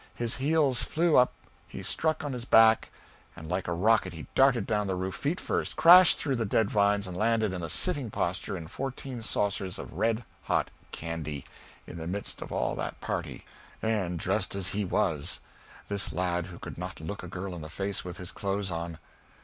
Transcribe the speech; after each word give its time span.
His 0.15 0.37
heels 0.37 0.81
flew 0.81 1.15
up, 1.15 1.31
he 1.67 1.83
struck 1.83 2.23
on 2.23 2.33
his 2.33 2.45
back, 2.45 2.89
and 3.35 3.47
like 3.47 3.67
a 3.67 3.71
rocket 3.73 4.13
he 4.13 4.25
darted 4.33 4.65
down 4.65 4.87
the 4.87 4.95
roof 4.95 5.13
feet 5.13 5.39
first, 5.39 5.75
crashed 5.75 6.17
through 6.17 6.37
the 6.37 6.43
dead 6.45 6.71
vines 6.71 7.05
and 7.05 7.15
landed 7.15 7.53
in 7.53 7.61
a 7.61 7.69
sitting 7.69 8.09
posture 8.09 8.57
in 8.57 8.65
fourteen 8.67 9.21
saucers 9.21 9.77
of 9.77 9.99
red 9.99 10.25
hot 10.45 10.71
candy, 10.91 11.45
in 11.85 11.97
the 11.99 12.07
midst 12.07 12.41
of 12.41 12.51
all 12.51 12.73
that 12.73 12.99
party 12.99 13.45
and 13.79 14.17
dressed 14.17 14.55
as 14.55 14.69
he 14.69 14.83
was: 14.83 15.39
this 15.87 16.11
lad 16.11 16.47
who 16.47 16.57
could 16.57 16.79
not 16.79 16.99
look 16.99 17.21
a 17.21 17.27
girl 17.27 17.53
in 17.53 17.61
the 17.61 17.69
face 17.69 18.03
with 18.03 18.17
his 18.17 18.31
clothes 18.31 18.71
on. 18.71 18.97